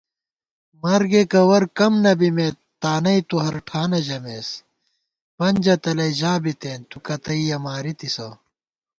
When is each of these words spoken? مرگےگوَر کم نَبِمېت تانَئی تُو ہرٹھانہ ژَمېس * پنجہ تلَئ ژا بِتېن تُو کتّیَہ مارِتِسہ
مرگےگوَر 0.81 1.63
کم 1.77 1.93
نَبِمېت 2.03 2.57
تانَئی 2.81 3.19
تُو 3.27 3.37
ہرٹھانہ 3.45 3.99
ژَمېس 4.07 4.49
* 4.95 5.37
پنجہ 5.37 5.75
تلَئ 5.83 6.11
ژا 6.19 6.33
بِتېن 6.43 6.79
تُو 6.89 6.97
کتّیَہ 7.05 7.57
مارِتِسہ 7.63 8.27